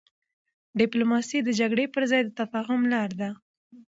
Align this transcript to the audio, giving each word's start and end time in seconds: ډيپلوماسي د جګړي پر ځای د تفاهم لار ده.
ډيپلوماسي 0.79 1.37
د 1.43 1.49
جګړي 1.59 1.85
پر 1.93 2.03
ځای 2.11 2.21
د 2.25 2.29
تفاهم 2.39 2.81
لار 2.93 3.09
ده. 3.19 3.29